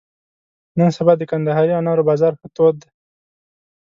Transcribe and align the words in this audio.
نن 0.77 0.89
سبا 0.97 1.13
د 1.17 1.21
کندهاري 1.31 1.73
انارو 1.77 2.07
بازار 2.09 2.33
ښه 2.39 2.47
تود 2.55 2.75
دی. 2.81 2.89